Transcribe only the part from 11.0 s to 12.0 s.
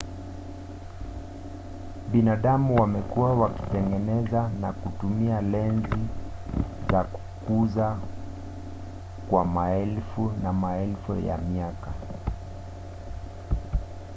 ya miaka